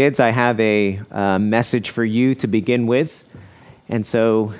Kids, 0.00 0.18
I 0.18 0.30
have 0.30 0.58
a 0.60 0.98
uh, 1.10 1.38
message 1.38 1.90
for 1.90 2.06
you 2.06 2.34
to 2.36 2.46
begin 2.46 2.86
with. 2.86 3.28
And 3.86 4.06
so 4.06 4.54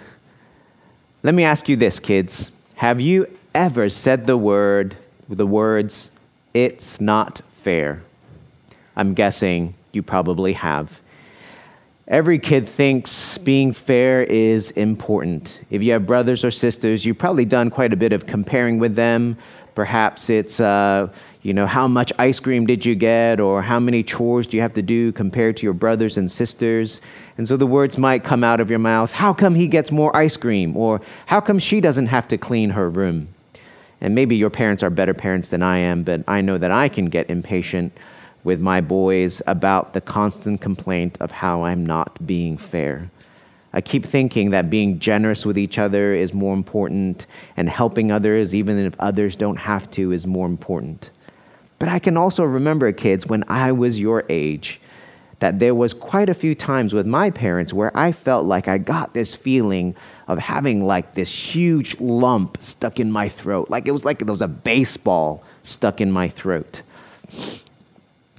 let 1.23 1.35
me 1.35 1.45
ask 1.45 1.67
you 1.67 1.77
this, 1.77 1.99
kids. 1.99 2.51
Have 2.75 3.01
you 3.01 3.27
ever 3.55 3.89
said 3.89 4.27
the 4.27 4.37
word, 4.37 4.97
the 5.31 5.47
words, 5.47 6.11
it's 6.53 7.01
not 7.01 7.41
fair? 7.53 8.03
I'm 8.95 9.15
guessing 9.15 9.73
you 9.93 10.03
probably 10.03 10.53
have. 10.53 11.01
Every 12.07 12.39
kid 12.39 12.69
thinks 12.69 13.39
being 13.39 13.73
fair 13.73 14.23
is 14.23 14.73
important. 14.73 15.63
If 15.71 15.83
you 15.83 15.93
have 15.93 16.05
brothers 16.05 16.45
or 16.45 16.51
sisters, 16.51 17.07
you've 17.07 17.17
probably 17.17 17.47
done 17.47 17.71
quite 17.71 17.95
a 17.95 17.97
bit 17.97 18.13
of 18.13 18.27
comparing 18.27 18.79
with 18.79 18.95
them. 18.95 19.39
Perhaps 19.75 20.29
it's, 20.29 20.61
uh, 20.61 21.09
you 21.43 21.55
know, 21.55 21.67
how 21.67 21.89
much 21.89 22.13
ice 22.19 22.39
cream 22.39 22.67
did 22.67 22.85
you 22.85 22.95
get, 22.95 23.41
or 23.41 23.63
how 23.63 23.81
many 23.81 24.03
chores 24.03 24.47
do 24.47 24.57
you 24.57 24.63
have 24.63 24.75
to 24.75 24.83
do 24.83 25.11
compared 25.13 25.57
to 25.57 25.63
your 25.65 25.73
brothers 25.73 26.19
and 26.19 26.31
sisters. 26.31 27.01
And 27.39 27.49
so 27.49 27.57
the 27.57 27.67
words 27.67 27.97
might 27.97 28.25
come 28.25 28.45
out 28.45 28.61
of 28.61 28.69
your 28.69 28.79
mouth 28.79 29.13
How 29.13 29.33
come 29.33 29.55
he 29.55 29.67
gets 29.67 29.91
more 29.91 30.15
ice 30.15 30.37
cream? 30.37 30.77
Or 30.77 31.01
how 31.27 31.41
come 31.41 31.59
she 31.59 31.81
doesn't 31.81 32.07
have 32.07 32.29
to 32.29 32.39
clean 32.39 32.71
her 32.71 32.91
room? 32.91 33.29
And 34.03 34.15
maybe 34.15 34.37
your 34.37 34.51
parents 34.51 34.83
are 34.83 34.91
better 34.91 35.15
parents 35.15 35.49
than 35.49 35.63
I 35.63 35.79
am, 35.79 36.03
but 36.05 36.25
I 36.27 36.41
know 36.41 36.59
that 36.59 36.71
I 36.71 36.89
can 36.89 37.07
get 37.07 37.31
impatient 37.31 37.93
with 38.45 38.61
my 38.61 38.81
boys 38.81 39.43
about 39.47 39.93
the 39.93 40.01
constant 40.01 40.61
complaint 40.61 41.19
of 41.21 41.31
how 41.31 41.65
I'm 41.65 41.85
not 41.85 42.27
being 42.27 42.57
fair. 42.57 43.11
I 43.73 43.81
keep 43.81 44.05
thinking 44.05 44.51
that 44.51 44.69
being 44.69 44.99
generous 44.99 45.47
with 45.47 45.57
each 45.57 45.79
other 45.79 46.15
is 46.15 46.33
more 46.33 46.55
important, 46.55 47.27
and 47.57 47.69
helping 47.69 48.11
others, 48.11 48.55
even 48.55 48.79
if 48.79 48.99
others 48.99 49.37
don't 49.37 49.59
have 49.59 49.91
to, 49.93 50.13
is 50.13 50.27
more 50.27 50.47
important. 50.47 51.11
But 51.81 51.89
I 51.89 51.99
can 51.99 52.17
also 52.17 52.45
remember, 52.45 52.93
kids, 52.93 53.27
when 53.27 53.43
I 53.49 53.73
was 53.73 53.99
your 53.99 54.25
age, 54.29 54.79
that 55.41 55.59
there 55.59 55.75
was 55.75 55.95
quite 55.95 56.29
a 56.29 56.35
few 56.35 56.55
times 56.55 56.93
with 56.93 57.07
my 57.07 57.31
parents 57.31 57.73
where 57.73 57.91
I 57.97 58.13
felt 58.13 58.45
like 58.45 58.69
I 58.69 58.77
got 58.77 59.15
this 59.15 59.35
feeling 59.35 59.97
of 60.29 60.39
having 60.39 60.85
like 60.85 61.15
this 61.15 61.33
huge 61.33 61.99
lump 61.99 62.63
stuck 62.63 63.01
in 63.01 63.11
my 63.11 63.31
throat. 63.31 63.71
Like 63.71 63.89
it 63.89 63.93
was 63.93 64.05
like 64.05 64.19
there 64.19 64.27
was 64.27 64.43
a 64.43 64.47
baseball 64.47 65.43
stuck 65.63 66.03
in 66.03 66.13
my 66.13 66.29
throat. 66.29 66.83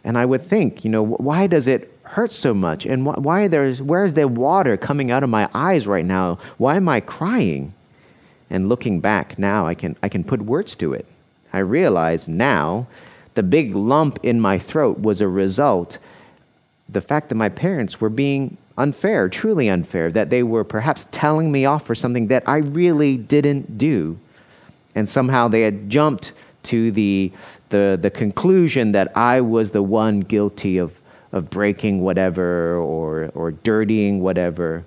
And 0.04 0.20
I 0.20 0.26
would 0.26 0.44
think, 0.44 0.86
you 0.86 0.92
know, 0.92 1.04
why 1.04 1.48
does 1.48 1.68
it 1.68 1.92
hurt 2.04 2.32
so 2.32 2.54
much? 2.54 2.86
And 2.86 3.06
why 3.06 3.48
there's, 3.48 3.82
where 3.82 4.06
is 4.06 4.14
there 4.14 4.28
water 4.28 4.78
coming 4.78 5.10
out 5.10 5.24
of 5.24 5.32
my 5.32 5.50
eyes 5.52 5.88
right 5.88 6.06
now? 6.06 6.38
Why 6.60 6.76
am 6.76 6.88
I 6.88 7.00
crying? 7.00 7.74
And 8.52 8.70
looking 8.70 9.00
back 9.00 9.40
now, 9.40 9.66
I 9.66 9.74
can, 9.74 9.98
I 10.04 10.10
can 10.10 10.24
put 10.24 10.44
words 10.44 10.76
to 10.76 10.94
it. 10.94 11.08
I 11.52 11.60
realize 11.60 12.28
now 12.28 12.88
the 13.34 13.44
big 13.44 13.76
lump 13.76 14.20
in 14.24 14.40
my 14.40 14.60
throat 14.60 15.00
was 15.00 15.22
a 15.22 15.28
result 15.28 15.98
the 16.92 17.02
fact 17.02 17.30
that 17.30 17.36
my 17.36 17.50
parents 17.50 18.02
were 18.02 18.10
being 18.10 18.58
unfair, 18.78 19.30
truly 19.30 19.70
unfair, 19.70 20.12
that 20.12 20.30
they 20.30 20.44
were 20.44 20.64
perhaps 20.64 21.08
telling 21.12 21.52
me 21.52 21.66
off 21.66 21.86
for 21.86 21.96
something 21.96 22.28
that 22.28 22.44
I 22.46 22.58
really 22.58 23.16
didn't 23.18 23.78
do. 23.78 24.20
And 24.94 25.08
somehow 25.08 25.48
they 25.48 25.62
had 25.62 25.90
jumped 25.90 26.34
to 26.64 26.92
the, 26.92 27.32
the, 27.70 27.98
the 28.00 28.12
conclusion 28.12 28.92
that 28.92 29.16
I 29.16 29.42
was 29.42 29.72
the 29.72 29.82
one 29.82 30.20
guilty 30.20 30.78
of, 30.78 31.02
of 31.32 31.50
breaking 31.50 32.02
whatever 32.02 32.76
or, 32.76 33.32
or 33.34 33.52
dirtying 33.52 34.22
whatever. 34.22 34.84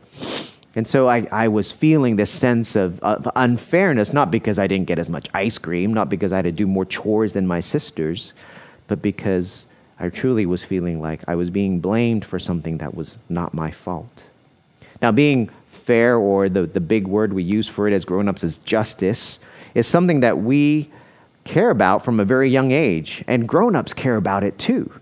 And 0.77 0.89
so 0.89 1.09
I, 1.09 1.27
I 1.31 1.49
was 1.49 1.71
feeling 1.71 2.17
this 2.17 2.31
sense 2.31 2.75
of, 2.75 2.99
of 3.01 3.29
unfairness, 3.37 4.13
not 4.13 4.31
because 4.31 4.59
I 4.59 4.67
didn't 4.67 4.87
get 4.87 4.99
as 4.99 5.09
much 5.09 5.29
ice 5.33 5.57
cream, 5.59 5.95
not 5.95 6.09
because 6.09 6.33
I 6.33 6.37
had 6.37 6.45
to 6.47 6.53
do 6.53 6.67
more 6.67 6.85
chores 6.85 7.33
than 7.33 7.47
my 7.47 7.61
sisters, 7.61 8.33
but 8.89 9.01
because 9.01 9.67
I 10.01 10.09
truly 10.09 10.47
was 10.47 10.65
feeling 10.65 11.01
like 11.01 11.23
I 11.29 11.37
was 11.37 11.51
being 11.51 11.79
blamed 11.81 12.25
for 12.25 12.39
something 12.39 12.79
that 12.79 12.95
was 12.95 13.19
not 13.29 13.55
my 13.55 13.71
fault. 13.71 14.29
Now, 15.01 15.13
being 15.13 15.51
fair, 15.67 16.17
or 16.17 16.49
the, 16.49 16.67
the 16.67 16.81
big 16.81 17.07
word 17.07 17.33
we 17.33 17.43
use 17.43 17.69
for 17.69 17.87
it 17.87 17.93
as 17.93 18.05
grown 18.05 18.29
ups 18.29 18.43
is 18.43 18.59
justice, 18.59 19.39
is 19.75 19.87
something 19.87 20.21
that 20.21 20.39
we 20.39 20.91
care 21.45 21.71
about 21.71 22.05
from 22.05 22.19
a 22.19 22.25
very 22.25 22.49
young 22.49 22.73
age. 22.73 23.23
And 23.27 23.49
grown 23.49 23.77
ups 23.77 23.93
care 23.93 24.17
about 24.17 24.43
it 24.43 24.59
too. 24.59 24.93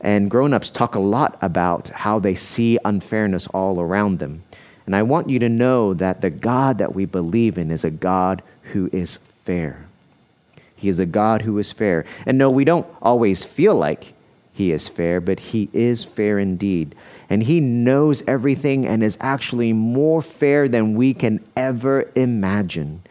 And 0.00 0.30
grown 0.30 0.52
ups 0.54 0.70
talk 0.70 0.94
a 0.94 1.00
lot 1.00 1.36
about 1.42 1.88
how 1.88 2.18
they 2.18 2.34
see 2.34 2.78
unfairness 2.84 3.46
all 3.48 3.80
around 3.80 4.18
them. 4.18 4.44
And 4.90 4.96
I 4.96 5.04
want 5.04 5.30
you 5.30 5.38
to 5.38 5.48
know 5.48 5.94
that 5.94 6.20
the 6.20 6.30
God 6.30 6.78
that 6.78 6.96
we 6.96 7.04
believe 7.04 7.58
in 7.58 7.70
is 7.70 7.84
a 7.84 7.92
God 7.92 8.42
who 8.72 8.90
is 8.92 9.20
fair. 9.44 9.86
He 10.74 10.88
is 10.88 10.98
a 10.98 11.06
God 11.06 11.42
who 11.42 11.58
is 11.58 11.70
fair. 11.70 12.04
And 12.26 12.36
no, 12.36 12.50
we 12.50 12.64
don't 12.64 12.88
always 13.00 13.44
feel 13.44 13.76
like 13.76 14.14
He 14.52 14.72
is 14.72 14.88
fair, 14.88 15.20
but 15.20 15.38
He 15.38 15.68
is 15.72 16.04
fair 16.04 16.40
indeed. 16.40 16.96
And 17.28 17.44
He 17.44 17.60
knows 17.60 18.24
everything 18.26 18.84
and 18.84 19.04
is 19.04 19.16
actually 19.20 19.72
more 19.72 20.20
fair 20.20 20.66
than 20.66 20.96
we 20.96 21.14
can 21.14 21.38
ever 21.56 22.10
imagine. 22.16 23.02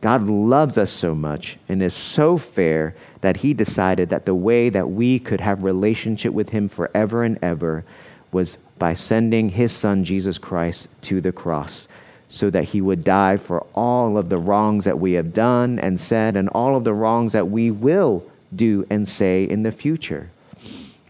God 0.00 0.28
loves 0.28 0.76
us 0.76 0.90
so 0.90 1.14
much 1.14 1.58
and 1.68 1.80
is 1.80 1.94
so 1.94 2.36
fair 2.36 2.96
that 3.20 3.36
he 3.36 3.54
decided 3.54 4.08
that 4.08 4.26
the 4.26 4.34
way 4.34 4.68
that 4.68 4.90
we 4.90 5.20
could 5.20 5.42
have 5.42 5.62
relationship 5.62 6.32
with 6.32 6.48
him 6.48 6.68
forever 6.68 7.22
and 7.22 7.38
ever 7.40 7.84
was 8.32 8.58
by 8.78 8.94
sending 8.94 9.50
his 9.50 9.72
son 9.72 10.04
Jesus 10.04 10.38
Christ 10.38 10.88
to 11.02 11.20
the 11.20 11.32
cross 11.32 11.88
so 12.28 12.50
that 12.50 12.64
he 12.64 12.80
would 12.80 13.04
die 13.04 13.36
for 13.36 13.66
all 13.74 14.18
of 14.18 14.28
the 14.28 14.36
wrongs 14.36 14.84
that 14.84 14.98
we 14.98 15.12
have 15.12 15.32
done 15.32 15.78
and 15.78 16.00
said 16.00 16.36
and 16.36 16.48
all 16.50 16.76
of 16.76 16.84
the 16.84 16.92
wrongs 16.92 17.32
that 17.32 17.48
we 17.48 17.70
will 17.70 18.24
do 18.54 18.86
and 18.90 19.08
say 19.08 19.44
in 19.44 19.62
the 19.62 19.72
future. 19.72 20.30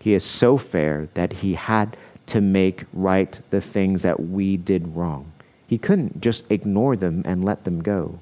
He 0.00 0.14
is 0.14 0.24
so 0.24 0.56
fair 0.56 1.08
that 1.14 1.34
he 1.34 1.54
had 1.54 1.96
to 2.26 2.40
make 2.40 2.84
right 2.92 3.40
the 3.50 3.60
things 3.60 4.02
that 4.02 4.20
we 4.20 4.56
did 4.56 4.94
wrong. 4.94 5.32
He 5.66 5.78
couldn't 5.78 6.20
just 6.20 6.50
ignore 6.50 6.96
them 6.96 7.22
and 7.24 7.44
let 7.44 7.64
them 7.64 7.82
go. 7.82 8.20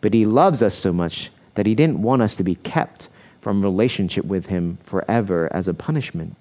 But 0.00 0.14
he 0.14 0.24
loves 0.24 0.62
us 0.62 0.74
so 0.74 0.92
much 0.92 1.30
that 1.54 1.66
he 1.66 1.74
didn't 1.74 2.02
want 2.02 2.22
us 2.22 2.34
to 2.36 2.44
be 2.44 2.54
kept 2.56 3.08
from 3.40 3.60
relationship 3.60 4.24
with 4.24 4.46
him 4.46 4.78
forever 4.84 5.48
as 5.52 5.68
a 5.68 5.74
punishment. 5.74 6.36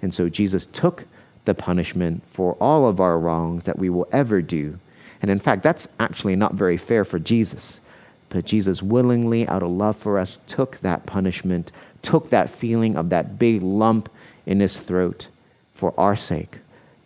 And 0.00 0.14
so 0.14 0.28
Jesus 0.28 0.66
took 0.66 1.06
the 1.44 1.54
punishment 1.54 2.22
for 2.30 2.54
all 2.54 2.86
of 2.86 3.00
our 3.00 3.18
wrongs 3.18 3.64
that 3.64 3.78
we 3.78 3.90
will 3.90 4.08
ever 4.12 4.40
do. 4.40 4.78
And 5.20 5.30
in 5.30 5.38
fact, 5.38 5.62
that's 5.62 5.88
actually 6.00 6.36
not 6.36 6.54
very 6.54 6.76
fair 6.76 7.04
for 7.04 7.18
Jesus. 7.18 7.80
But 8.28 8.44
Jesus 8.44 8.82
willingly, 8.82 9.46
out 9.46 9.62
of 9.62 9.70
love 9.70 9.96
for 9.96 10.18
us, 10.18 10.40
took 10.46 10.78
that 10.78 11.06
punishment, 11.06 11.70
took 12.00 12.30
that 12.30 12.50
feeling 12.50 12.96
of 12.96 13.10
that 13.10 13.38
big 13.38 13.62
lump 13.62 14.08
in 14.46 14.60
his 14.60 14.78
throat 14.78 15.28
for 15.74 15.92
our 15.98 16.16
sake, 16.16 16.58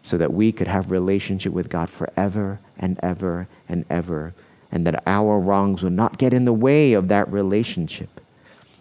so 0.02 0.16
that 0.16 0.32
we 0.32 0.52
could 0.52 0.69
have 0.69 0.91
relationship 0.91 1.52
with 1.52 1.69
God 1.69 1.91
forever 1.91 2.60
and 2.78 2.98
ever 3.02 3.48
and 3.69 3.84
ever 3.91 4.34
and 4.70 4.86
that 4.86 5.02
our 5.06 5.38
wrongs 5.38 5.82
would 5.82 5.92
not 5.92 6.19
get 6.19 6.34
in 6.34 6.44
the 6.44 6.52
way 6.52 6.92
of 6.92 7.08
that 7.08 7.30
relationship. 7.32 8.20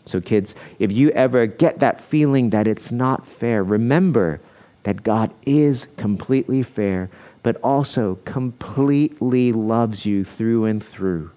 So, 0.06 0.22
kids, 0.22 0.54
if 0.78 0.92
you 0.92 1.10
ever 1.12 1.48
get 1.48 1.80
that 1.80 2.02
feeling 2.02 2.52
that 2.52 2.68
it's 2.68 2.92
not 2.92 3.26
fair, 3.26 3.64
remember 3.64 4.40
that 4.86 5.04
God 5.04 5.34
is 5.46 5.88
completely 5.98 6.64
fair, 6.64 7.10
but 7.44 7.58
also 7.58 8.20
completely 8.24 9.52
loves 9.52 10.06
you 10.06 10.24
through 10.24 10.66
and 10.66 10.82
through, 10.82 11.32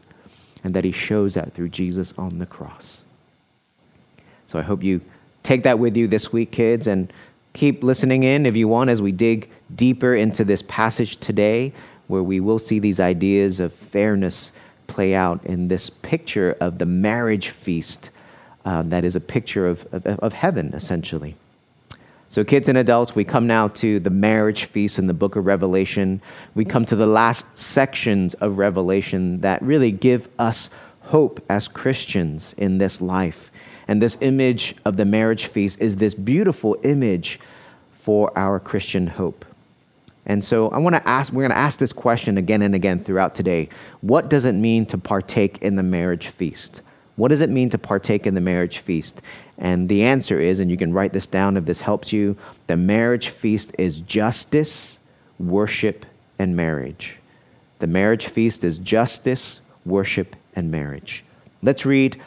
and 0.62 0.74
that 0.74 0.84
He 0.84 0.92
shows 0.92 1.34
that 1.34 1.54
through 1.54 1.70
Jesus 1.70 2.14
on 2.16 2.38
the 2.38 2.46
cross. 2.46 3.04
So, 4.46 4.58
I 4.58 4.62
hope 4.62 4.82
you 4.82 5.00
take 5.42 5.62
that 5.64 5.78
with 5.78 5.96
you 5.96 6.06
this 6.06 6.32
week, 6.32 6.50
kids, 6.50 6.86
and 6.86 7.12
keep 7.54 7.82
listening 7.82 8.22
in 8.22 8.46
if 8.46 8.54
you 8.54 8.68
want 8.68 8.90
as 8.90 9.02
we 9.02 9.12
dig 9.12 9.50
deeper 9.74 10.14
into 10.14 10.44
this 10.44 10.62
passage 10.62 11.16
today 11.16 11.72
where 12.06 12.22
we 12.22 12.40
will 12.40 12.58
see 12.58 12.78
these 12.78 13.00
ideas 13.00 13.60
of 13.60 13.72
fairness 13.72 14.52
play 14.86 15.14
out 15.14 15.44
in 15.44 15.68
this 15.68 15.90
picture 15.90 16.56
of 16.60 16.78
the 16.78 16.86
marriage 16.86 17.48
feast 17.48 18.10
um, 18.64 18.90
that 18.90 19.04
is 19.04 19.16
a 19.16 19.20
picture 19.20 19.66
of, 19.66 19.86
of, 19.92 20.06
of 20.06 20.32
heaven, 20.34 20.72
essentially. 20.74 21.36
So, 22.30 22.44
kids 22.44 22.68
and 22.68 22.76
adults, 22.76 23.14
we 23.14 23.24
come 23.24 23.46
now 23.46 23.68
to 23.68 23.98
the 23.98 24.10
marriage 24.10 24.64
feast 24.64 24.98
in 24.98 25.06
the 25.06 25.14
book 25.14 25.34
of 25.34 25.46
Revelation. 25.46 26.20
We 26.54 26.66
come 26.66 26.84
to 26.84 26.96
the 26.96 27.06
last 27.06 27.56
sections 27.56 28.34
of 28.34 28.58
Revelation 28.58 29.40
that 29.40 29.62
really 29.62 29.90
give 29.90 30.28
us 30.38 30.68
hope 31.04 31.42
as 31.48 31.68
Christians 31.68 32.54
in 32.58 32.76
this 32.76 33.00
life. 33.00 33.50
And 33.86 34.02
this 34.02 34.18
image 34.20 34.74
of 34.84 34.98
the 34.98 35.06
marriage 35.06 35.46
feast 35.46 35.80
is 35.80 35.96
this 35.96 36.12
beautiful 36.12 36.76
image 36.82 37.40
for 37.92 38.36
our 38.38 38.60
Christian 38.60 39.06
hope. 39.06 39.46
And 40.26 40.44
so 40.44 40.68
I 40.68 40.76
want 40.76 40.96
to 40.96 41.08
ask, 41.08 41.32
we're 41.32 41.42
going 41.42 41.50
to 41.50 41.56
ask 41.56 41.78
this 41.78 41.94
question 41.94 42.36
again 42.36 42.60
and 42.60 42.74
again 42.74 43.02
throughout 43.02 43.34
today. 43.34 43.70
What 44.02 44.28
does 44.28 44.44
it 44.44 44.52
mean 44.52 44.84
to 44.86 44.98
partake 44.98 45.56
in 45.62 45.76
the 45.76 45.82
marriage 45.82 46.28
feast? 46.28 46.82
What 47.18 47.28
does 47.28 47.40
it 47.40 47.50
mean 47.50 47.68
to 47.70 47.78
partake 47.78 48.28
in 48.28 48.34
the 48.34 48.40
marriage 48.40 48.78
feast? 48.78 49.20
And 49.58 49.88
the 49.88 50.04
answer 50.04 50.38
is, 50.38 50.60
and 50.60 50.70
you 50.70 50.76
can 50.76 50.92
write 50.92 51.12
this 51.12 51.26
down 51.26 51.56
if 51.56 51.64
this 51.64 51.80
helps 51.80 52.12
you 52.12 52.36
the 52.68 52.76
marriage 52.76 53.28
feast 53.28 53.74
is 53.76 54.00
justice, 54.00 55.00
worship, 55.36 56.06
and 56.38 56.54
marriage. 56.54 57.16
The 57.80 57.88
marriage 57.88 58.28
feast 58.28 58.62
is 58.62 58.78
justice, 58.78 59.60
worship, 59.84 60.36
and 60.54 60.70
marriage. 60.70 61.24
Let's 61.60 61.84
read 61.84 62.20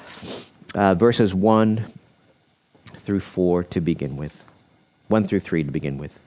uh, 0.76 0.96
verses 0.96 1.34
1 1.34 1.86
through 2.98 3.22
4 3.22 3.64
to 3.64 3.80
begin 3.80 4.18
with. 4.18 4.44
1 5.08 5.24
through 5.24 5.40
3 5.40 5.64
to 5.64 5.72
begin 5.72 6.00
with. 6.00 6.20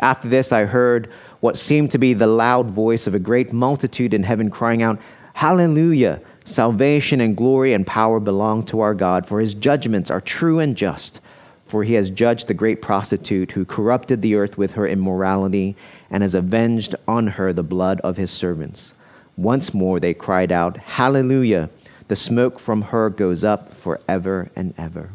After 0.00 0.28
this, 0.28 0.52
I 0.52 0.66
heard 0.66 1.10
what 1.40 1.56
seemed 1.56 1.90
to 1.92 1.98
be 1.98 2.12
the 2.12 2.26
loud 2.26 2.68
voice 2.68 3.06
of 3.06 3.14
a 3.14 3.18
great 3.18 3.54
multitude 3.54 4.12
in 4.12 4.24
heaven 4.24 4.50
crying 4.50 4.82
out, 4.82 5.00
Hallelujah! 5.32 6.20
Salvation 6.44 7.20
and 7.20 7.36
glory 7.36 7.72
and 7.72 7.86
power 7.86 8.18
belong 8.18 8.64
to 8.66 8.80
our 8.80 8.94
God, 8.94 9.26
for 9.26 9.40
his 9.40 9.54
judgments 9.54 10.10
are 10.10 10.20
true 10.20 10.58
and 10.58 10.76
just. 10.76 11.20
For 11.64 11.84
he 11.84 11.94
has 11.94 12.10
judged 12.10 12.48
the 12.48 12.54
great 12.54 12.82
prostitute 12.82 13.52
who 13.52 13.64
corrupted 13.64 14.20
the 14.20 14.34
earth 14.34 14.58
with 14.58 14.72
her 14.72 14.86
immorality 14.86 15.76
and 16.10 16.22
has 16.22 16.34
avenged 16.34 16.94
on 17.08 17.28
her 17.28 17.52
the 17.52 17.62
blood 17.62 18.00
of 18.02 18.16
his 18.16 18.30
servants. 18.30 18.94
Once 19.36 19.72
more 19.72 19.98
they 19.98 20.12
cried 20.12 20.52
out, 20.52 20.76
Hallelujah! 20.76 21.70
The 22.08 22.16
smoke 22.16 22.58
from 22.58 22.82
her 22.82 23.08
goes 23.08 23.42
up 23.42 23.72
forever 23.72 24.50
and 24.54 24.74
ever. 24.76 25.10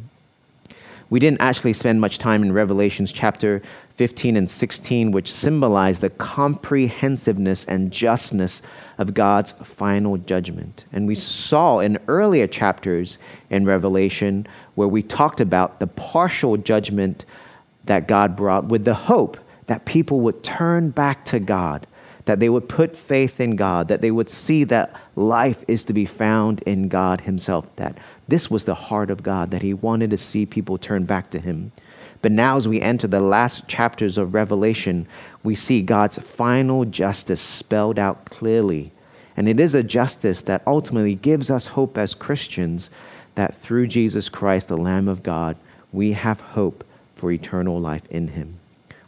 We 1.09 1.19
didn't 1.19 1.41
actually 1.41 1.73
spend 1.73 2.01
much 2.01 2.17
time 2.17 2.43
in 2.43 2.51
Revelations 2.51 3.11
chapter 3.11 3.61
15 3.95 4.35
and 4.35 4.49
16, 4.49 5.11
which 5.11 5.31
symbolize 5.31 5.99
the 5.99 6.09
comprehensiveness 6.09 7.63
and 7.63 7.91
justness 7.91 8.61
of 8.97 9.13
God's 9.13 9.53
final 9.53 10.17
judgment. 10.17 10.85
And 10.91 11.07
we 11.07 11.15
saw 11.15 11.79
in 11.79 11.97
earlier 12.07 12.45
chapters 12.45 13.19
in 13.49 13.63
Revelation 13.63 14.47
where 14.75 14.87
we 14.87 15.01
talked 15.01 15.39
about 15.39 15.79
the 15.79 15.87
partial 15.87 16.57
judgment 16.57 17.25
that 17.85 18.07
God 18.07 18.35
brought 18.35 18.65
with 18.65 18.83
the 18.83 18.93
hope 18.93 19.37
that 19.67 19.85
people 19.85 20.19
would 20.21 20.43
turn 20.43 20.89
back 20.89 21.23
to 21.25 21.39
God, 21.39 21.87
that 22.27 22.41
they 22.41 22.49
would 22.49 22.67
put 22.67 22.93
faith 22.93 23.39
in 23.39 23.55
God, 23.55 23.87
that 23.87 24.01
they 24.01 24.11
would 24.11 24.29
see 24.29 24.65
that 24.65 24.93
life 25.15 25.63
is 25.65 25.85
to 25.85 25.93
be 25.93 26.05
found 26.05 26.61
in 26.63 26.89
God 26.89 27.21
Himself, 27.21 27.73
that 27.77 27.97
this 28.27 28.51
was 28.51 28.65
the 28.65 28.75
heart 28.75 29.09
of 29.09 29.23
God, 29.23 29.49
that 29.51 29.61
He 29.61 29.73
wanted 29.73 30.09
to 30.09 30.17
see 30.17 30.45
people 30.45 30.77
turn 30.77 31.05
back 31.05 31.29
to 31.29 31.39
Him. 31.39 31.71
But 32.21 32.33
now, 32.33 32.57
as 32.57 32.67
we 32.67 32.81
enter 32.81 33.07
the 33.07 33.21
last 33.21 33.69
chapters 33.69 34.17
of 34.17 34.33
Revelation, 34.33 35.07
we 35.41 35.55
see 35.55 35.81
God's 35.81 36.19
final 36.19 36.83
justice 36.83 37.39
spelled 37.39 37.97
out 37.97 38.25
clearly. 38.25 38.91
And 39.37 39.47
it 39.47 39.57
is 39.57 39.73
a 39.73 39.81
justice 39.81 40.41
that 40.41 40.63
ultimately 40.67 41.15
gives 41.15 41.49
us 41.49 41.67
hope 41.67 41.97
as 41.97 42.13
Christians 42.13 42.89
that 43.35 43.55
through 43.55 43.87
Jesus 43.87 44.27
Christ, 44.27 44.67
the 44.67 44.75
Lamb 44.75 45.07
of 45.07 45.23
God, 45.23 45.55
we 45.93 46.11
have 46.11 46.41
hope 46.41 46.83
for 47.15 47.31
eternal 47.31 47.79
life 47.79 48.05
in 48.09 48.29
Him. 48.29 48.59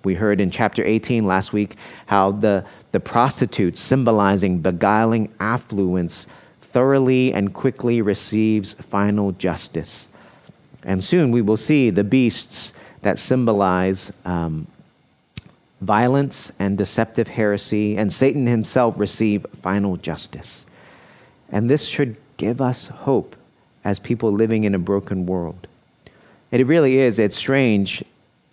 We 0.03 0.15
heard 0.15 0.39
in 0.39 0.51
chapter 0.51 0.85
18 0.85 1.25
last 1.25 1.51
week 1.53 1.75
how 2.07 2.31
the, 2.31 2.65
the 2.91 2.99
prostitute, 2.99 3.77
symbolizing 3.77 4.59
beguiling 4.59 5.33
affluence, 5.39 6.27
thoroughly 6.61 7.33
and 7.33 7.53
quickly 7.53 8.01
receives 8.01 8.73
final 8.73 9.31
justice. 9.33 10.07
And 10.83 11.03
soon 11.03 11.31
we 11.31 11.41
will 11.41 11.57
see 11.57 11.89
the 11.89 12.03
beasts 12.03 12.73
that 13.01 13.17
symbolize 13.17 14.11
um, 14.25 14.67
violence 15.81 16.51
and 16.59 16.77
deceptive 16.77 17.29
heresy, 17.29 17.97
and 17.97 18.11
Satan 18.11 18.47
himself 18.47 18.99
receive 18.99 19.45
final 19.61 19.97
justice. 19.97 20.65
And 21.49 21.69
this 21.69 21.85
should 21.85 22.17
give 22.37 22.61
us 22.61 22.87
hope 22.87 23.35
as 23.83 23.99
people 23.99 24.31
living 24.31 24.63
in 24.63 24.75
a 24.75 24.79
broken 24.79 25.25
world. 25.25 25.67
And 26.51 26.61
It 26.61 26.65
really 26.65 26.97
is, 26.97 27.19
it's 27.19 27.35
strange 27.35 28.03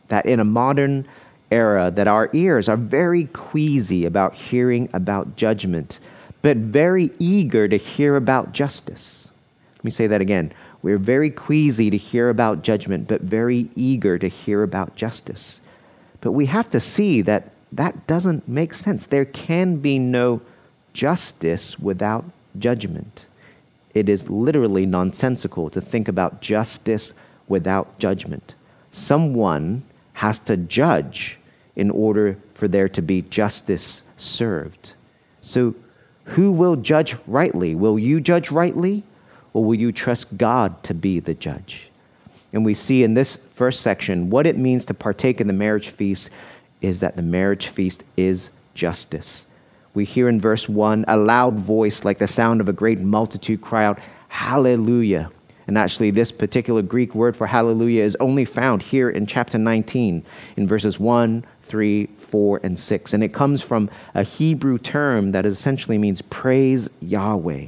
that 0.08 0.26
in 0.26 0.38
a 0.38 0.44
modern 0.44 1.06
era 1.50 1.90
that 1.90 2.08
our 2.08 2.30
ears 2.32 2.68
are 2.68 2.76
very 2.76 3.24
queasy 3.32 4.04
about 4.04 4.34
hearing 4.34 4.88
about 4.92 5.36
judgment 5.36 6.00
but 6.46 6.58
very 6.58 7.10
eager 7.18 7.66
to 7.66 7.76
hear 7.76 8.14
about 8.14 8.52
justice. 8.52 9.28
Let 9.78 9.84
me 9.84 9.90
say 9.90 10.06
that 10.06 10.20
again. 10.20 10.52
We're 10.80 10.96
very 10.96 11.28
queasy 11.28 11.90
to 11.90 11.96
hear 11.96 12.30
about 12.30 12.62
judgment, 12.62 13.08
but 13.08 13.20
very 13.22 13.68
eager 13.74 14.16
to 14.16 14.28
hear 14.28 14.62
about 14.62 14.94
justice. 14.94 15.60
But 16.20 16.30
we 16.30 16.46
have 16.46 16.70
to 16.70 16.78
see 16.78 17.20
that 17.22 17.50
that 17.72 18.06
doesn't 18.06 18.46
make 18.46 18.74
sense. 18.74 19.06
There 19.06 19.24
can 19.24 19.78
be 19.78 19.98
no 19.98 20.40
justice 20.92 21.80
without 21.80 22.24
judgment. 22.56 23.26
It 23.92 24.08
is 24.08 24.30
literally 24.30 24.86
nonsensical 24.86 25.68
to 25.70 25.80
think 25.80 26.06
about 26.06 26.40
justice 26.40 27.12
without 27.48 27.98
judgment. 27.98 28.54
Someone 28.92 29.82
has 30.16 30.38
to 30.38 30.56
judge 30.56 31.38
in 31.74 31.90
order 31.90 32.38
for 32.54 32.66
there 32.66 32.88
to 32.88 33.02
be 33.02 33.20
justice 33.20 34.02
served. 34.16 34.94
So 35.42 35.74
who 36.24 36.50
will 36.50 36.76
judge 36.76 37.16
rightly? 37.26 37.74
Will 37.74 37.98
you 37.98 38.20
judge 38.22 38.50
rightly, 38.50 39.04
or 39.52 39.62
will 39.62 39.74
you 39.74 39.92
trust 39.92 40.38
God 40.38 40.82
to 40.84 40.94
be 40.94 41.20
the 41.20 41.34
judge? 41.34 41.90
And 42.50 42.64
we 42.64 42.72
see 42.72 43.04
in 43.04 43.12
this 43.12 43.36
first 43.52 43.82
section 43.82 44.30
what 44.30 44.46
it 44.46 44.56
means 44.56 44.86
to 44.86 44.94
partake 44.94 45.38
in 45.38 45.48
the 45.48 45.52
marriage 45.52 45.90
feast 45.90 46.30
is 46.80 47.00
that 47.00 47.16
the 47.16 47.22
marriage 47.22 47.68
feast 47.68 48.02
is 48.16 48.48
justice. 48.72 49.46
We 49.92 50.06
hear 50.06 50.30
in 50.30 50.40
verse 50.40 50.66
1 50.66 51.04
a 51.06 51.18
loud 51.18 51.58
voice 51.58 52.06
like 52.06 52.18
the 52.18 52.26
sound 52.26 52.62
of 52.62 52.70
a 52.70 52.72
great 52.72 53.00
multitude 53.00 53.60
cry 53.60 53.84
out, 53.84 53.98
Hallelujah. 54.28 55.30
And 55.66 55.76
actually, 55.76 56.10
this 56.10 56.30
particular 56.30 56.80
Greek 56.82 57.14
word 57.14 57.36
for 57.36 57.48
hallelujah 57.48 58.04
is 58.04 58.16
only 58.20 58.44
found 58.44 58.84
here 58.84 59.10
in 59.10 59.26
chapter 59.26 59.58
19, 59.58 60.24
in 60.56 60.68
verses 60.68 61.00
1 61.00 61.44
3, 61.62 62.06
4, 62.06 62.60
and 62.62 62.78
6. 62.78 63.12
And 63.12 63.24
it 63.24 63.34
comes 63.34 63.60
from 63.60 63.90
a 64.14 64.22
Hebrew 64.22 64.78
term 64.78 65.32
that 65.32 65.44
essentially 65.44 65.98
means 65.98 66.22
praise 66.22 66.88
Yahweh, 67.00 67.66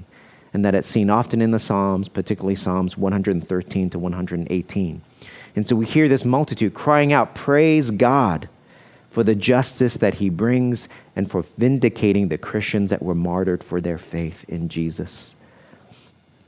and 0.53 0.65
that 0.65 0.77
it's 0.77 0.89
seen 0.89 1.11
often 1.11 1.43
in 1.43 1.51
the 1.51 1.59
Psalms, 1.59 2.09
particularly 2.09 2.55
Psalms 2.55 2.97
113 2.97 3.91
to 3.91 3.99
118. 3.99 5.03
And 5.57 5.69
so 5.69 5.75
we 5.75 5.87
hear 5.87 6.09
this 6.09 6.25
multitude 6.25 6.75
crying 6.75 7.13
out, 7.13 7.35
Praise 7.35 7.91
God 7.91 8.49
for 9.11 9.25
the 9.25 9.35
justice 9.35 9.97
that 9.97 10.15
he 10.15 10.31
brings 10.31 10.89
and 11.17 11.29
for 11.29 11.43
vindicating 11.43 12.29
the 12.29 12.39
Christians 12.39 12.91
that 12.91 13.03
were 13.03 13.15
martyred 13.15 13.65
for 13.65 13.81
their 13.81 13.99
faith 13.99 14.45
in 14.49 14.69
Jesus. 14.69 15.35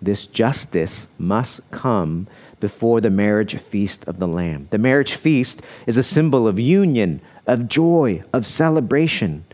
This 0.03 0.27
justice 0.27 1.09
must 1.19 1.69
come 1.71 2.27
before 2.59 3.01
the 3.01 3.11
marriage 3.11 3.57
feast 3.57 4.07
of 4.07 4.19
the 4.19 4.29
Lamb. 4.29 4.69
The 4.71 4.79
marriage 4.79 5.15
feast 5.15 5.63
is 5.87 5.97
a 5.97 6.03
symbol 6.03 6.47
of 6.47 6.59
union, 6.59 7.21
of 7.47 7.69
joy, 7.69 8.23
of 8.33 8.47
celebration. 8.47 9.45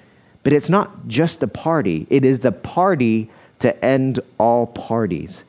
But 0.42 0.52
it's 0.52 0.70
not 0.70 1.08
just 1.08 1.42
a 1.42 1.48
party, 1.48 2.06
it 2.10 2.24
is 2.24 2.40
the 2.40 2.52
party 2.52 3.30
to 3.58 3.84
end 3.84 4.20
all 4.38 4.66
parties. 4.66 5.44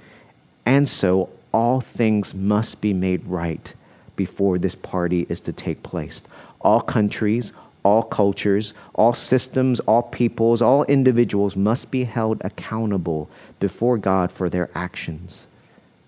And 0.65 0.89
so 0.89 1.29
all 1.51 1.81
things 1.81 2.33
must 2.33 2.81
be 2.81 2.94
made 2.94 3.25
right 3.25 3.73
before 4.15 4.57
this 4.57 4.75
party 4.75 5.25
is 5.29 5.41
to 5.41 5.53
take 5.53 5.83
place. 5.83 6.23
All 6.61 6.81
countries, 6.81 7.53
all 7.88 8.04
cultures, 8.04 8.74
all 8.95 9.14
systems, 9.14 9.80
all 9.81 10.04
peoples, 10.04 10.61
all 10.61 10.83
individuals 10.85 11.56
must 11.56 11.90
be 11.90 12.04
held 12.04 12.42
accountable 12.44 13.30
before 13.61 13.97
God 13.97 14.30
for 14.30 14.50
their 14.50 14.69
actions. 14.76 15.47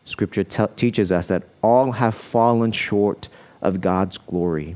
Scripture 0.03 0.43
te- 0.43 0.75
teaches 0.75 1.09
us 1.09 1.27
that 1.27 1.43
all 1.61 1.93
have 1.93 2.13
fallen 2.13 2.73
short 2.73 3.29
of 3.61 3.79
God's 3.79 4.17
glory. 4.17 4.75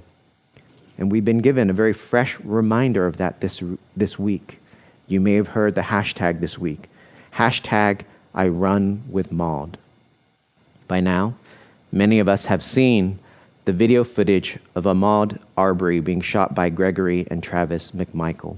And 0.97 1.11
we've 1.11 1.25
been 1.25 1.41
given 1.41 1.69
a 1.69 1.73
very 1.73 1.91
fresh 1.91 2.39
reminder 2.39 3.05
of 3.05 3.17
that 3.17 3.41
this, 3.41 3.61
this 3.97 4.17
week. 4.17 4.61
You 5.05 5.19
may 5.19 5.33
have 5.33 5.49
heard 5.49 5.75
the 5.75 5.81
hashtag 5.81 6.39
this 6.39 6.57
week 6.57 6.87
hashtag 7.33 8.01
I 8.33 8.47
run 8.47 9.03
with 9.09 9.29
Maud. 9.29 9.77
By 10.87 11.01
now, 11.01 11.33
many 11.91 12.19
of 12.19 12.29
us 12.29 12.45
have 12.45 12.63
seen 12.63 13.19
the 13.65 13.73
video 13.73 14.03
footage 14.03 14.59
of 14.75 14.83
Ahmaud 14.83 15.39
Arbery 15.55 16.01
being 16.01 16.21
shot 16.21 16.53
by 16.53 16.69
Gregory 16.69 17.25
and 17.29 17.41
Travis 17.41 17.91
McMichael. 17.91 18.57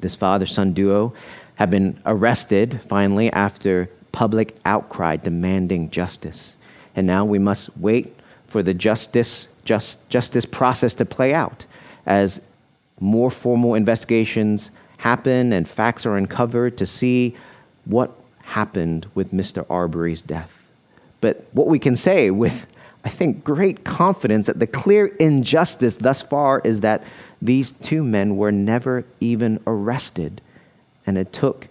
This 0.00 0.14
father 0.14 0.46
son 0.46 0.72
duo 0.72 1.14
have 1.56 1.70
been 1.70 1.98
arrested 2.04 2.82
finally 2.82 3.32
after 3.32 3.88
public 4.12 4.56
outcry 4.64 5.16
demanding 5.16 5.90
justice. 5.90 6.56
And 6.94 7.06
now 7.06 7.24
we 7.24 7.38
must 7.38 7.76
wait 7.78 8.14
for 8.46 8.62
the 8.62 8.74
justice, 8.74 9.48
just, 9.64 10.08
justice 10.10 10.44
process 10.44 10.94
to 10.94 11.04
play 11.04 11.32
out 11.32 11.64
as 12.04 12.42
more 13.00 13.30
formal 13.30 13.74
investigations 13.74 14.70
happen 14.98 15.52
and 15.52 15.68
facts 15.68 16.04
are 16.04 16.16
uncovered 16.16 16.76
to 16.76 16.86
see 16.86 17.36
what 17.84 18.12
happened 18.44 19.06
with 19.14 19.32
Mr. 19.32 19.64
Arbery's 19.70 20.22
death. 20.22 20.68
But 21.20 21.46
what 21.52 21.68
we 21.68 21.78
can 21.78 21.96
say 21.96 22.30
with, 22.30 22.66
I 23.08 23.10
think, 23.10 23.42
great 23.42 23.84
confidence 23.84 24.48
that 24.48 24.58
the 24.58 24.66
clear 24.66 25.06
injustice 25.06 25.96
thus 25.96 26.20
far 26.20 26.60
is 26.62 26.80
that 26.80 27.02
these 27.40 27.72
two 27.72 28.04
men 28.04 28.36
were 28.36 28.52
never 28.52 29.06
even 29.18 29.60
arrested. 29.66 30.42
And 31.06 31.16
it 31.16 31.32
took 31.32 31.68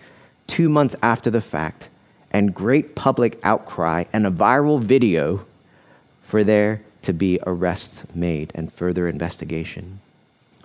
two 0.47 0.67
months 0.67 0.95
after 1.03 1.29
the 1.29 1.39
fact 1.39 1.91
and 2.31 2.55
great 2.55 2.95
public 2.95 3.39
outcry 3.43 4.05
and 4.11 4.25
a 4.25 4.31
viral 4.31 4.81
video 4.81 5.45
for 6.23 6.43
there 6.43 6.81
to 7.03 7.13
be 7.13 7.39
arrests 7.45 8.07
made 8.15 8.51
and 8.55 8.73
further 8.73 9.07
investigation. 9.07 9.99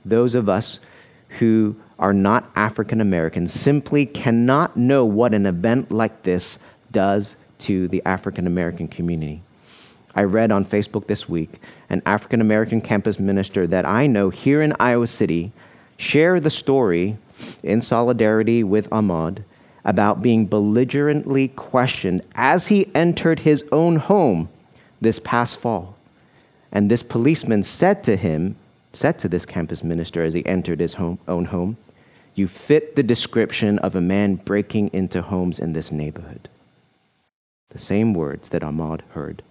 Those 0.07 0.35
of 0.35 0.49
us 0.49 0.81
who 1.39 1.77
are 1.99 2.15
not 2.15 2.51
African 2.57 3.03
Americans 3.03 3.53
simply 3.53 4.07
cannot 4.07 4.75
know 4.75 5.05
what 5.05 5.35
an 5.35 5.45
event 5.45 5.93
like 5.93 6.23
this 6.23 6.59
does 6.91 7.37
to 7.59 7.89
the 7.89 8.01
African 8.07 8.47
American 8.47 8.89
community. 8.89 9.43
I 10.15 10.25
read 10.25 10.53
on 10.53 10.65
Facebook 10.65 11.07
this 11.07 11.29
week 11.29 11.61
an 11.89 12.03
African 12.05 12.41
American 12.41 12.81
campus 12.81 13.19
minister 13.19 13.67
that 13.67 13.87
I 13.87 14.07
know 14.07 14.31
here 14.31 14.63
in 14.63 14.75
Iowa 14.79 15.07
City 15.07 15.53
share 15.97 16.41
the 16.41 16.51
story 16.51 17.17
in 17.63 17.81
solidarity 17.81 18.63
with 18.63 18.91
Ahmaud 18.91 19.45
about 19.85 20.23
being 20.23 20.47
belligerently 20.47 21.49
questioned 21.49 22.23
as 22.35 22.69
he 22.69 22.91
entered 22.95 23.41
his 23.41 23.65
own 23.73 23.97
home 23.97 24.49
this 25.01 25.19
past 25.19 25.59
fall. 25.59 25.97
And 26.71 26.91
this 26.91 27.03
policeman 27.03 27.63
said 27.63 28.05
to 28.05 28.17
him, 28.17 28.57
said 28.93 29.19
to 29.21 29.29
this 29.29 29.45
campus 29.45 29.83
minister 29.83 30.23
as 30.23 30.35
he 30.35 30.47
entered 30.47 30.81
his 30.81 30.95
home, 30.95 31.19
own 31.27 31.47
home, 31.47 31.77
You 32.35 32.49
fit 32.49 32.97
the 32.97 33.03
description 33.03 33.79
of 33.81 33.95
a 33.95 34.01
man 34.01 34.37
breaking 34.37 34.91
into 34.93 35.23
homes 35.23 35.59
in 35.59 35.73
this 35.73 35.91
neighborhood. 35.91 36.49
The 37.71 37.79
same 37.79 38.15
words 38.15 38.51
that 38.51 38.63
Ahmaud 38.63 39.01
heard. 39.11 39.43